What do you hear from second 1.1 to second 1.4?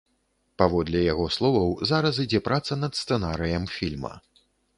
яго